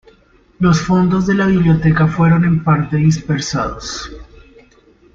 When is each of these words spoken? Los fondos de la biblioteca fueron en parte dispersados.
Los 0.57 0.81
fondos 0.81 1.27
de 1.27 1.35
la 1.35 1.45
biblioteca 1.45 2.07
fueron 2.07 2.43
en 2.43 2.63
parte 2.63 2.97
dispersados. 2.97 4.11